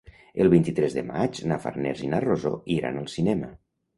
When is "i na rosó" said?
2.07-2.53